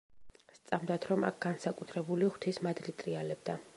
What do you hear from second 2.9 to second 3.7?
ტრიალებდა.